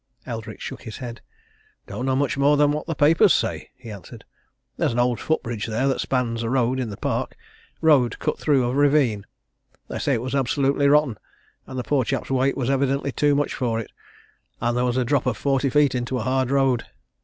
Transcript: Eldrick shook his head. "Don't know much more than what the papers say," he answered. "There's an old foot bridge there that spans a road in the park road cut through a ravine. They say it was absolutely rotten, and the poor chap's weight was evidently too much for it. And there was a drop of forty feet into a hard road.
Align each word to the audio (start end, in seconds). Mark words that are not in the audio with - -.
Eldrick 0.25 0.59
shook 0.59 0.81
his 0.81 0.97
head. 0.97 1.21
"Don't 1.85 2.07
know 2.07 2.15
much 2.15 2.35
more 2.35 2.57
than 2.57 2.71
what 2.71 2.87
the 2.87 2.95
papers 2.95 3.35
say," 3.35 3.69
he 3.75 3.91
answered. 3.91 4.25
"There's 4.75 4.93
an 4.93 4.97
old 4.97 5.19
foot 5.19 5.43
bridge 5.43 5.67
there 5.67 5.87
that 5.87 6.01
spans 6.01 6.41
a 6.41 6.49
road 6.49 6.79
in 6.79 6.89
the 6.89 6.97
park 6.97 7.35
road 7.81 8.17
cut 8.17 8.39
through 8.39 8.63
a 8.67 8.73
ravine. 8.73 9.27
They 9.89 9.99
say 9.99 10.13
it 10.15 10.21
was 10.23 10.33
absolutely 10.33 10.87
rotten, 10.87 11.19
and 11.67 11.77
the 11.77 11.83
poor 11.83 12.03
chap's 12.03 12.31
weight 12.31 12.57
was 12.57 12.67
evidently 12.71 13.11
too 13.11 13.35
much 13.35 13.53
for 13.53 13.79
it. 13.79 13.91
And 14.59 14.75
there 14.75 14.85
was 14.85 14.97
a 14.97 15.05
drop 15.05 15.27
of 15.27 15.37
forty 15.37 15.69
feet 15.69 15.93
into 15.93 16.17
a 16.17 16.23
hard 16.23 16.49
road. 16.49 16.83